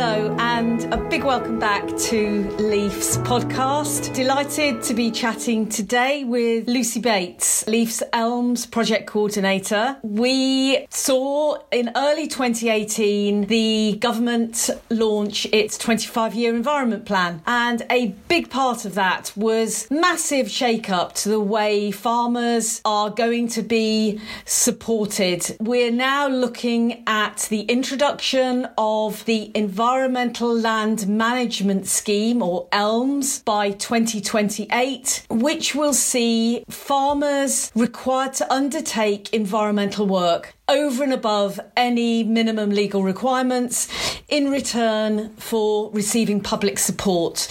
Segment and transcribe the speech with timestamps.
[0.00, 4.14] Hello, and a big welcome back to Leaf's podcast.
[4.14, 9.96] Delighted to be chatting today with Lucy Bates, Leaf's Elms project coordinator.
[10.04, 18.14] We saw in early 2018 the government launch its 25 year environment plan, and a
[18.28, 23.62] big part of that was massive shake up to the way farmers are going to
[23.62, 25.56] be supported.
[25.58, 29.50] We're now looking at the introduction of the
[29.88, 39.32] Environmental Land Management Scheme, or ELMS, by 2028, which will see farmers required to undertake
[39.32, 43.88] environmental work over and above any minimum legal requirements
[44.28, 47.48] in return for receiving public support.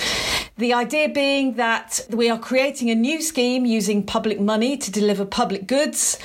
[0.60, 5.26] The idea being that we are creating a new scheme using public money to deliver
[5.26, 6.20] public goods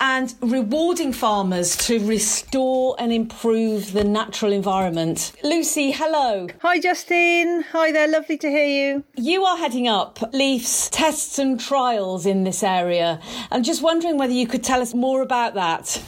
[0.00, 5.32] and rewarding farmers to restore and improve the natural environment.
[5.42, 6.48] Lucy, hello.
[6.62, 7.62] Hi, Justine.
[7.72, 8.08] Hi there.
[8.08, 9.04] Lovely to hear you.
[9.16, 13.20] You are heading up Leaf's tests and trials in this area.
[13.50, 16.02] I'm just wondering whether you could tell us more about that.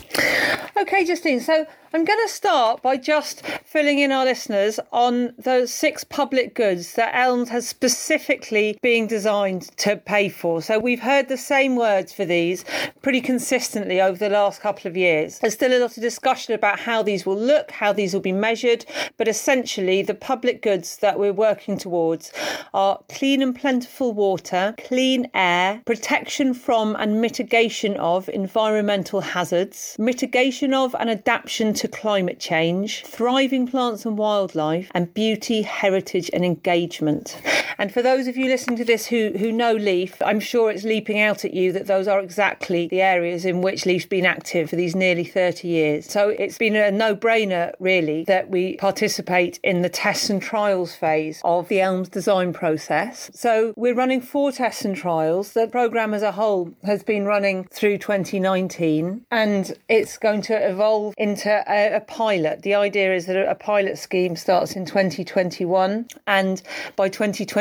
[0.77, 1.41] Okay, Justine.
[1.41, 6.55] So I'm going to start by just filling in our listeners on those six public
[6.55, 10.63] goods that Elms has specifically been designed to pay for.
[10.63, 12.65] So we've heard the same words for these
[13.03, 15.41] pretty consistently over the last couple of years.
[15.41, 18.31] There's still a lot of discussion about how these will look, how these will be
[18.31, 22.31] measured, but essentially the public goods that we're working towards
[22.73, 30.73] are clean and plentiful water, clean air, protection from and mitigation of environmental hazards, mitigation
[30.73, 37.41] of and adaptation to climate change, thriving plants and wildlife, and beauty, heritage, and engagement.
[37.81, 40.85] And for those of you listening to this who, who know Leaf, I'm sure it's
[40.85, 44.69] leaping out at you that those are exactly the areas in which Leaf's been active
[44.69, 46.05] for these nearly 30 years.
[46.05, 50.95] So it's been a no brainer, really, that we participate in the tests and trials
[50.95, 53.31] phase of the ELMS design process.
[53.33, 55.55] So we're running four tests and trials.
[55.55, 61.15] The programme as a whole has been running through 2019 and it's going to evolve
[61.17, 62.61] into a, a pilot.
[62.61, 66.63] The idea is that a pilot scheme starts in 2021, and
[66.95, 67.09] by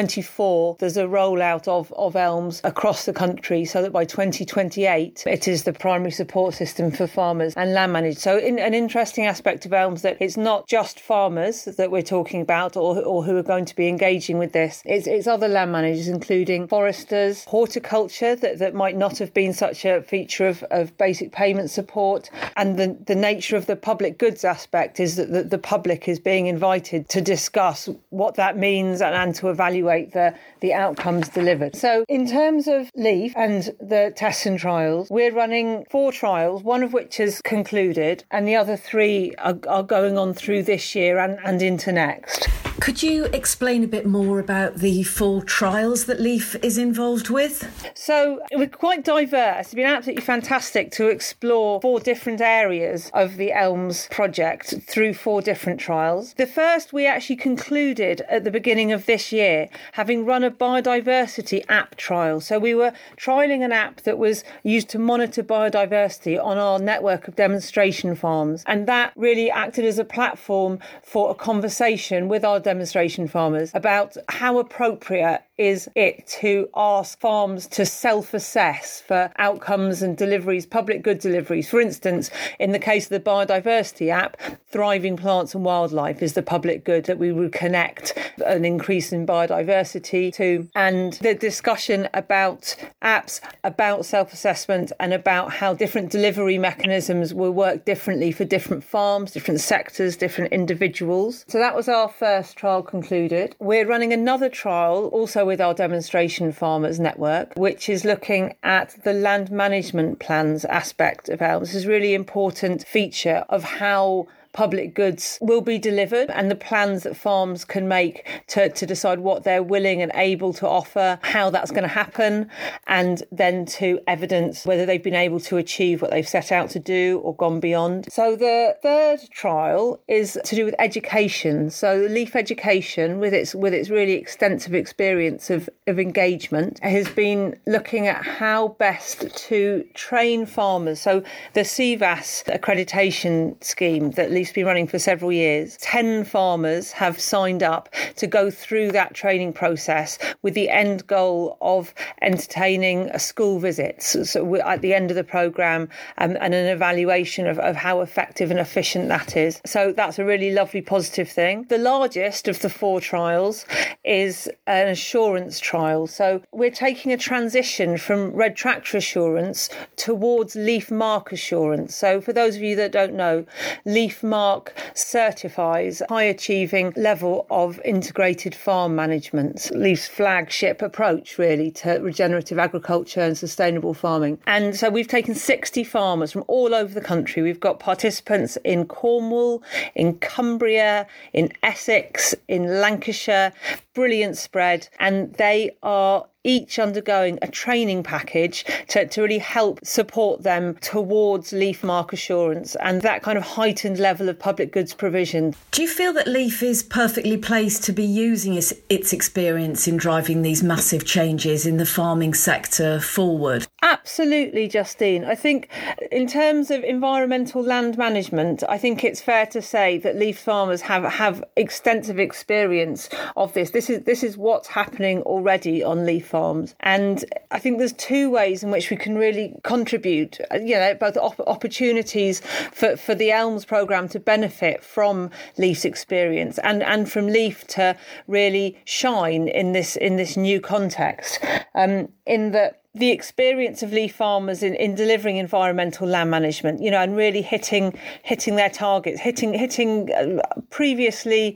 [0.09, 5.47] 2024, there's a rollout of, of ELMS across the country so that by 2028, it
[5.47, 8.21] is the primary support system for farmers and land managers.
[8.21, 12.41] So, in, an interesting aspect of ELMS that it's not just farmers that we're talking
[12.41, 15.71] about or, or who are going to be engaging with this, it's, it's other land
[15.71, 20.97] managers, including foresters, horticulture, that, that might not have been such a feature of, of
[20.97, 25.43] basic payment support, and the, the nature of the public goods aspect is that the,
[25.43, 30.35] the public is being invited to discuss what that means and, and to evaluate the,
[30.61, 31.75] the outcomes delivered.
[31.75, 36.83] So, in terms of LEAF and the tests and trials, we're running four trials, one
[36.83, 41.17] of which has concluded, and the other three are, are going on through this year
[41.19, 42.47] and, and into next.
[42.81, 47.69] Could you explain a bit more about the four trials that Leaf is involved with?
[47.93, 49.67] So, we're quite diverse.
[49.67, 55.41] It's been absolutely fantastic to explore four different areas of the ELMS project through four
[55.41, 56.33] different trials.
[56.35, 61.65] The first we actually concluded at the beginning of this year, having run a biodiversity
[61.67, 62.39] app trial.
[62.39, 67.27] So, we were trialing an app that was used to monitor biodiversity on our network
[67.27, 68.63] of demonstration farms.
[68.67, 74.15] And that really acted as a platform for a conversation with our demonstration farmers about
[74.27, 81.03] how appropriate is it to ask farms to self assess for outcomes and deliveries, public
[81.03, 81.69] good deliveries.
[81.69, 84.37] For instance, in the case of the biodiversity app,
[84.69, 89.27] thriving plants and wildlife is the public good that we would connect an increase in
[89.27, 90.69] biodiversity to.
[90.75, 97.51] And the discussion about apps, about self assessment, and about how different delivery mechanisms will
[97.51, 101.43] work differently for different farms, different sectors, different individuals.
[101.49, 103.57] So that was our first trial concluded.
[103.59, 109.11] We're running another trial also with our demonstration farmers network, which is looking at the
[109.11, 111.69] land management plans aspect of ELMS.
[111.69, 117.03] This is really important feature of how public goods will be delivered and the plans
[117.03, 121.49] that farms can make to, to decide what they're willing and able to offer, how
[121.49, 122.49] that's going to happen,
[122.87, 126.79] and then to evidence whether they've been able to achieve what they've set out to
[126.79, 128.11] do or gone beyond.
[128.11, 131.69] So the third trial is to do with education.
[131.69, 137.59] So Leaf Education, with its with its really extensive experience of, of engagement, has been
[137.67, 140.99] looking at how best to train farmers.
[140.99, 141.23] So
[141.53, 145.75] the CEVAS accreditation scheme that Leaf's been running for several years.
[145.81, 151.57] 10 farmers have signed up to go through that training process with the end goal
[151.59, 155.89] of entertaining a school visits so at the end of the programme
[156.19, 159.59] um, and an evaluation of, of how effective and efficient that is.
[159.65, 161.65] So that's a really lovely positive thing.
[161.67, 163.65] The largest of the four trials
[164.05, 166.07] is an assurance trial.
[166.07, 171.93] So we're taking a transition from red tractor assurance towards leaf Marque assurance.
[171.93, 173.45] So for those of you that don't know,
[173.83, 181.93] leaf Marque certifies high achieving level of integrated farm management, Leaf's flagship approach really to
[181.99, 184.37] regenerative agriculture and sustainable farming.
[184.45, 187.41] And so we've taken 60 farmers from all over the country.
[187.41, 189.63] We've got participants in Cornwall,
[189.95, 193.51] in Cumbria, in Essex, in Lancashire,
[193.93, 200.43] brilliant spread, and they are each undergoing a training package to, to really help support
[200.43, 205.53] them towards leaf Marque assurance and that kind of heightened level of public goods provision.
[205.71, 209.97] Do you feel that Leaf is perfectly placed to be using its, its experience in
[209.97, 213.67] driving these massive changes in the farming sector forward?
[213.81, 215.23] Absolutely, Justine.
[215.23, 215.69] I think,
[216.11, 220.81] in terms of environmental land management, I think it's fair to say that Leaf farmers
[220.81, 223.71] have, have extensive experience of this.
[223.71, 226.75] This is this is what's happening already on Leaf farms.
[226.81, 231.15] And I think there's two ways in which we can really contribute, you know, both
[231.15, 232.41] op- opportunities
[232.73, 237.95] for, for the Elms programme to benefit from Leaf's experience and, and from Leaf to
[238.27, 241.39] really shine in this in this new context.
[241.75, 246.89] Um, in that the experience of leaf farmers in, in delivering environmental land management, you
[246.89, 251.55] know, and really hitting hitting their targets, hitting hitting uh, previously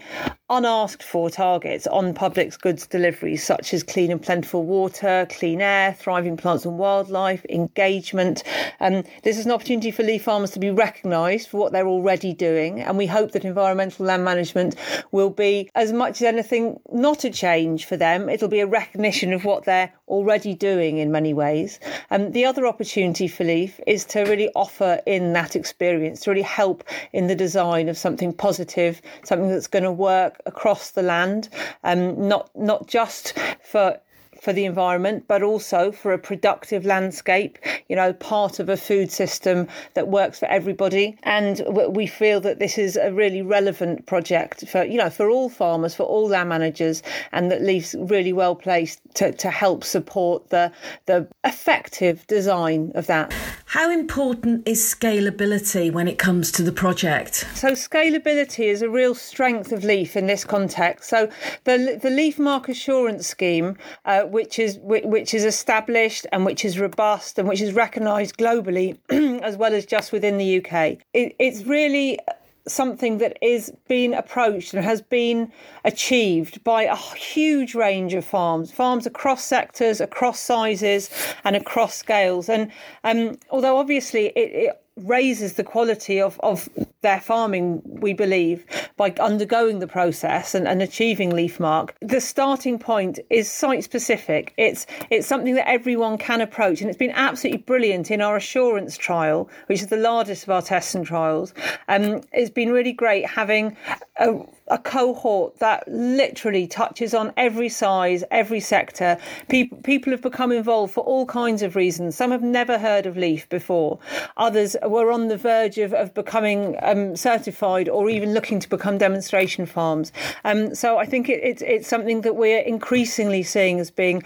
[0.53, 5.93] unasked for targets on public goods deliveries, such as clean and plentiful water, clean air,
[5.93, 8.43] thriving plants and wildlife, engagement.
[8.79, 12.33] Um, this is an opportunity for leaf farmers to be recognised for what they're already
[12.33, 14.75] doing, and we hope that environmental land management
[15.11, 18.29] will be, as much as anything, not a change for them.
[18.29, 21.79] It'll be a recognition of what they're already doing in many ways.
[22.11, 26.29] And um, the other opportunity for Leaf is to really offer in that experience, to
[26.29, 26.83] really help
[27.13, 31.49] in the design of something positive, something that's going to work across the land,
[31.83, 33.99] um, not not just for
[34.43, 37.57] for the environment, but also for a productive landscape,
[37.87, 41.17] you know, part of a food system that works for everybody.
[41.23, 45.47] And we feel that this is a really relevant project for, you know, for all
[45.47, 47.01] farmers, for all land managers,
[47.31, 50.73] and that Leaf's really well placed to, to help support the,
[51.05, 53.33] the effective design of that.
[53.67, 57.47] How important is scalability when it comes to the project?
[57.55, 61.09] So, scalability is a real strength of Leaf in this context.
[61.09, 61.29] So,
[61.63, 66.79] the, the Leaf Marque Assurance Scheme, uh, which is which is established and which is
[66.79, 68.97] robust and which is recognised globally
[69.43, 70.97] as well as just within the UK.
[71.13, 72.19] It, it's really
[72.67, 75.51] something that is being approached and has been
[75.83, 81.09] achieved by a huge range of farms, farms across sectors, across sizes,
[81.43, 82.49] and across scales.
[82.49, 82.71] And
[83.03, 86.69] um, although obviously it, it raises the quality of, of
[87.03, 88.65] their farming, we believe,
[88.97, 91.95] by undergoing the process and, and achieving leaf Marque.
[92.01, 94.53] The starting point is site specific.
[94.57, 98.97] It's it's something that everyone can approach, and it's been absolutely brilliant in our assurance
[98.97, 101.53] trial, which is the largest of our tests and trials.
[101.87, 103.77] Um, it's been really great having
[104.17, 104.39] a
[104.73, 109.17] a cohort that literally touches on every size, every sector.
[109.47, 112.15] People people have become involved for all kinds of reasons.
[112.15, 113.99] Some have never heard of Leaf before.
[114.37, 118.97] Others were on the verge of, of becoming um, certified or even looking to become
[118.97, 120.11] demonstration farms.
[120.43, 124.23] Um, so I think it, it's something that we're increasingly seeing as being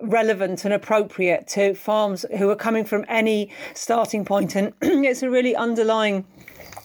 [0.00, 5.28] relevant and appropriate to farms who are coming from any starting point, and it's a
[5.28, 6.24] really underlying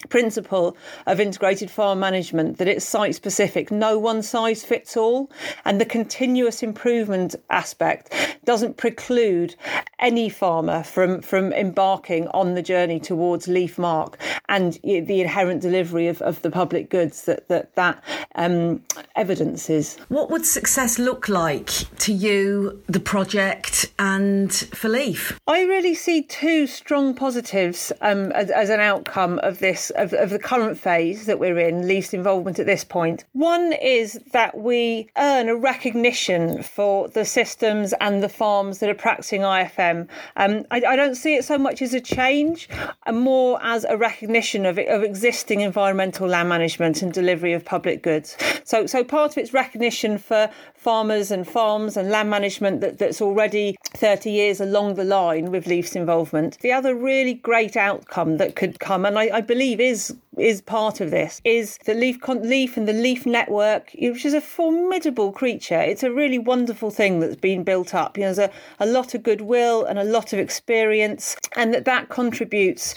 [0.10, 5.32] principle of integrated farm management that it's site specific, no one size fits all,
[5.66, 9.56] and the continuous improvement aspect doesn't preclude
[10.00, 14.18] any farmer from from embarking on the journey towards leaf Marque
[14.50, 18.04] and the inherent delivery of, of the public goods that that that
[18.36, 18.84] um,
[19.16, 19.98] evidences.
[20.10, 25.40] What would success look like to you, the project, and for Leaf?
[25.48, 30.30] I really see two strong positives um, as, as an outcome of this of, of
[30.30, 33.24] the current phase that we're in, Leaf's involvement at this point.
[33.34, 38.96] One is that we earn a recognition for the systems and the farms that are
[38.96, 40.08] practicing IFM.
[40.36, 42.70] Um, I, I, don't see it so much as a change,
[43.06, 48.04] and more as a recognition of, of existing environmental land management and delivery of public
[48.04, 48.36] goods.
[48.66, 53.22] So, so part of its recognition for farmers and farms and land management that, that's
[53.22, 56.60] already 30 years along the line with Leaf's involvement.
[56.60, 61.02] The other really great outcome that could come, and I, I believe is is part
[61.02, 65.80] of this is the leaf leaf and the leaf network which is a formidable creature.
[65.80, 68.18] It's a really wonderful thing that's been built up.
[68.18, 71.86] You know, there's a, a lot of goodwill and a lot of experience and that
[71.86, 72.96] that contributes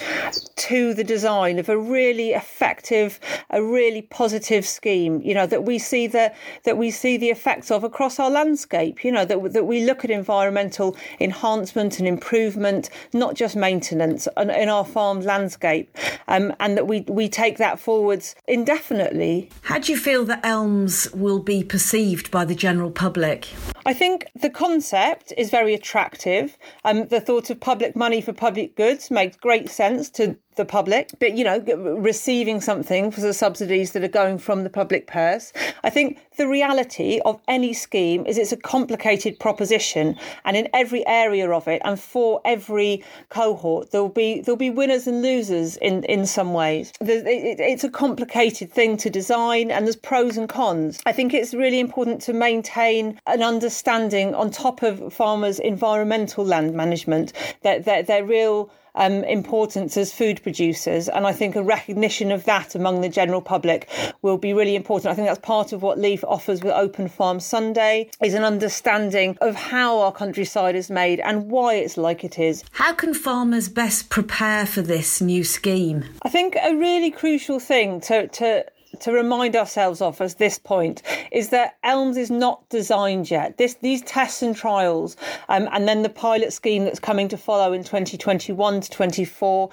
[0.56, 5.78] to the design of a really effective a really positive scheme you know that we
[5.78, 6.32] see the
[6.64, 10.04] that we see the effects of across our landscape you know that, that we look
[10.04, 16.86] at environmental enhancement and improvement not just maintenance in our farm landscape um, and that
[16.86, 19.50] we we take that forwards indefinitely.
[19.62, 23.48] How do you feel that elms will be perceived by the general public?
[23.86, 26.58] I think the concept is very attractive.
[26.84, 31.10] Um, the thought of public money for public goods makes great sense to the public,
[31.18, 31.60] but you know,
[31.96, 35.54] receiving something for the subsidies that are going from the public purse.
[35.82, 41.06] I think the reality of any scheme is it's a complicated proposition, and in every
[41.06, 46.04] area of it, and for every cohort, there'll be there'll be winners and losers in
[46.04, 46.92] in some ways.
[47.00, 51.00] It's a complicated thing to design, and there's pros and cons.
[51.06, 56.74] I think it's really important to maintain an understanding on top of farmers' environmental land
[56.74, 61.08] management that their, their real um, importance as food producers.
[61.08, 63.88] And I think a recognition of that among the general public
[64.20, 65.10] will be really important.
[65.10, 69.38] I think that's part of what Leaf offers with Open Farm Sunday is an understanding
[69.40, 72.64] of how our countryside is made and why it's like it is.
[72.72, 76.04] How can farmers best prepare for this new scheme?
[76.22, 78.64] I think a really crucial thing to, to
[79.00, 81.02] to remind ourselves of at this point
[81.32, 83.58] is that Elms is not designed yet.
[83.58, 85.16] This these tests and trials,
[85.48, 89.70] um, and then the pilot scheme that's coming to follow in 2021 to 24.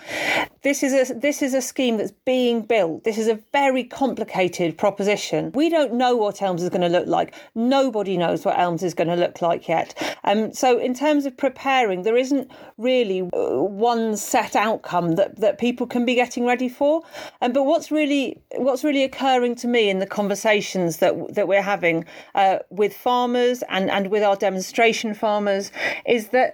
[0.61, 3.03] This is a this is a scheme that's being built.
[3.03, 5.51] This is a very complicated proposition.
[5.53, 7.33] We don't know what Elms is going to look like.
[7.55, 9.93] Nobody knows what Elms is going to look like yet.
[10.23, 15.57] Um, so in terms of preparing, there isn't really uh, one set outcome that that
[15.57, 17.03] people can be getting ready for.
[17.41, 21.61] Um, but what's really what's really occurring to me in the conversations that that we're
[21.61, 22.05] having
[22.35, 25.71] uh, with farmers and and with our demonstration farmers
[26.05, 26.53] is that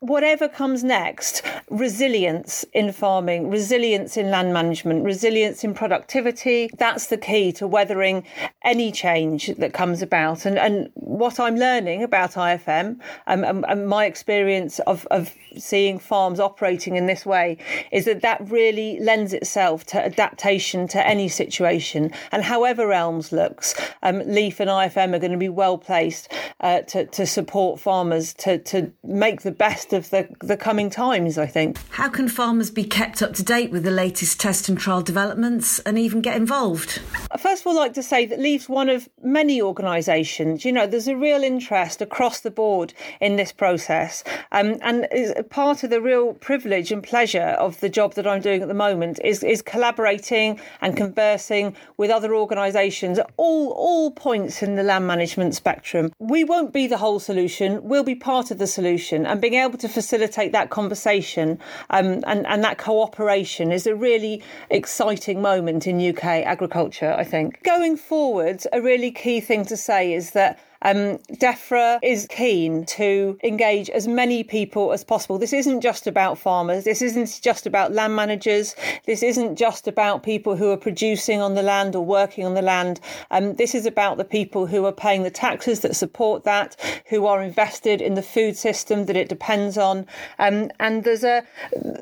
[0.00, 7.16] whatever comes next, resilience in farming, resilience in land management, resilience in productivity, that's the
[7.16, 8.24] key to weathering
[8.62, 10.46] any change that comes about.
[10.46, 15.98] And, and what I'm learning about IFM um, and, and my experience of, of seeing
[15.98, 17.56] farms operating in this way
[17.92, 22.10] is that that really lends itself to adaptation to any situation.
[22.32, 26.80] And however Elms looks, um, Leaf and IFM are going to be well placed uh,
[26.82, 31.46] to, to support farmers to, to make the best of the, the coming times, I
[31.46, 31.78] think.
[31.90, 35.80] How can farmers be kept up to date with the latest test and trial developments
[35.80, 37.00] and even get involved?
[37.38, 40.64] First of all, like to say that Leaves one of many organisations.
[40.64, 44.22] You know, there's a real interest across the board in this process.
[44.52, 45.08] Um, and
[45.48, 48.74] part of the real privilege and pleasure of the job that I'm doing at the
[48.74, 54.82] moment is, is collaborating and conversing with other organisations at all, all points in the
[54.82, 56.12] land management spectrum.
[56.18, 59.24] We won't be the whole solution, we'll be part of the solution.
[59.24, 61.58] And being able to facilitate that conversation
[61.90, 67.62] um, and, and that cooperation is a really exciting moment in UK agriculture, I think.
[67.62, 73.38] Going forward, a really key thing to say is that um, DEFRA is keen to
[73.42, 75.38] engage as many people as possible.
[75.38, 76.84] This isn't just about farmers.
[76.84, 78.76] This isn't just about land managers.
[79.06, 82.62] This isn't just about people who are producing on the land or working on the
[82.62, 83.00] land.
[83.30, 86.76] Um, this is about the people who are paying the taxes that support that,
[87.08, 90.06] who are invested in the food system that it depends on.
[90.38, 91.44] Um, and there's a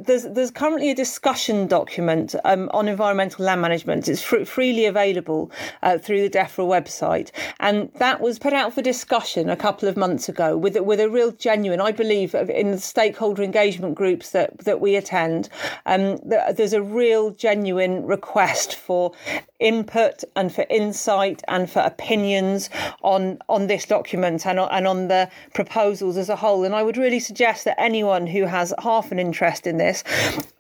[0.01, 4.09] there's there's currently a discussion document um, on environmental land management.
[4.09, 5.51] It's fr- freely available
[5.83, 9.97] uh, through the DEFRA website, and that was put out for discussion a couple of
[9.97, 14.59] months ago with with a real genuine, I believe, in the stakeholder engagement groups that
[14.59, 15.49] that we attend.
[15.87, 19.13] Um, there's a real genuine request for
[19.61, 22.71] input and for insight and for opinions
[23.03, 26.65] on on this document and on, and on the proposals as a whole.
[26.65, 30.03] And I would really suggest that anyone who has half an interest in this,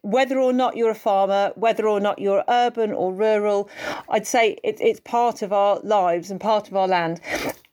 [0.02, 3.70] whether or not you're a farmer, whether or not you're urban or rural,
[4.08, 7.20] I'd say it, it's part of our lives and part of our land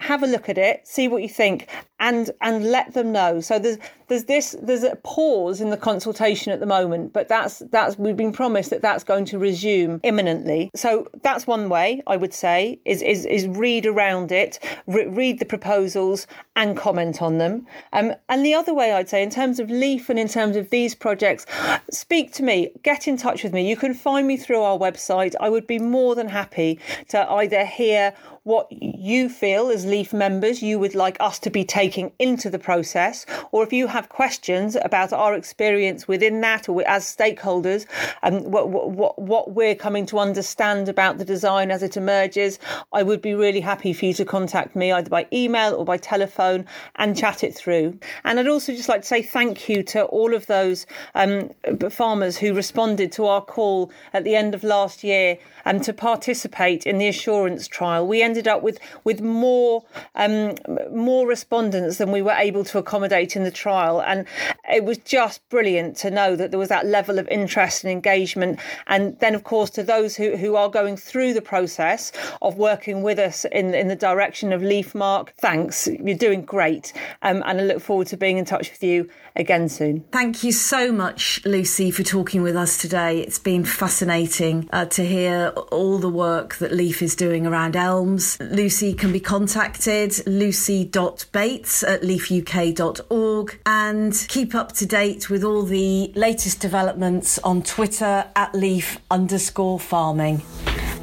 [0.09, 1.67] have a look at it, see what you think,
[1.99, 3.41] and and let them know.
[3.41, 3.77] So there's
[4.07, 8.17] there's this there's a pause in the consultation at the moment, but that's that's we've
[8.17, 10.71] been promised that that's going to resume imminently.
[10.75, 15.39] So that's one way I would say is is is read around it, re- read
[15.39, 16.25] the proposals
[16.55, 17.67] and comment on them.
[17.93, 20.69] Um, and the other way I'd say in terms of Leaf and in terms of
[20.69, 21.45] these projects,
[21.91, 23.69] speak to me, get in touch with me.
[23.69, 25.35] You can find me through our website.
[25.39, 26.79] I would be more than happy
[27.09, 28.13] to either hear
[28.43, 32.51] what you feel as Leaf members you would like us to be taking taking into
[32.51, 37.87] the process, or if you have questions about our experience within that or as stakeholders,
[38.21, 42.59] and um, what, what, what we're coming to understand about the design as it emerges,
[42.93, 45.97] I would be really happy for you to contact me either by email or by
[45.97, 46.65] telephone
[46.97, 47.97] and chat it through.
[48.23, 51.49] And I'd also just like to say thank you to all of those um,
[51.89, 56.85] farmers who responded to our call at the end of last year and to participate
[56.85, 58.05] in the assurance trial.
[58.05, 60.55] We ended up with with more um,
[60.91, 64.25] more respondents than we were able to accommodate in the trial, and
[64.71, 68.59] it was just brilliant to know that there was that level of interest and engagement.
[68.87, 73.01] And then, of course, to those who, who are going through the process of working
[73.03, 75.87] with us in in the direction of LeafMarque, thanks.
[75.87, 79.69] You're doing great, um, and I look forward to being in touch with you again
[79.69, 80.03] soon.
[80.11, 83.21] Thank you so much, Lucy, for talking with us today.
[83.21, 88.37] It's been fascinating uh, to hear all the work that Leaf is doing around elms.
[88.39, 96.11] Lucy can be contacted lucy.bates at leafuk.org and keep up to date with all the
[96.15, 100.39] latest developments on Twitter at leaf underscore farming.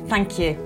[0.08, 0.65] Thank you.